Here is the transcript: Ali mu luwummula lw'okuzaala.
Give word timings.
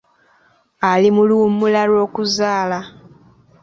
Ali 0.91 1.09
mu 1.15 1.23
luwummula 1.29 1.81
lw'okuzaala. 1.89 2.79